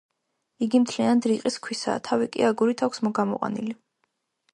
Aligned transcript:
იგი 0.67 0.79
მთლიანად 0.85 1.27
რიყის 1.31 1.57
ქვისაა, 1.67 2.01
თავი 2.07 2.29
კი 2.37 2.45
აგურით 2.47 2.81
აქვს 2.89 3.05
გამოყვანილი. 3.21 3.77